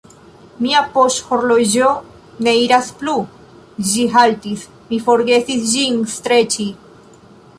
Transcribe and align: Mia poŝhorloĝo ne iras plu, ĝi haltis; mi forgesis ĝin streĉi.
Mia 0.65 0.79
poŝhorloĝo 0.93 1.89
ne 2.47 2.53
iras 2.61 2.89
plu, 3.01 3.13
ĝi 3.89 4.07
haltis; 4.15 4.63
mi 4.89 5.01
forgesis 5.09 5.69
ĝin 5.75 6.01
streĉi. 6.17 6.69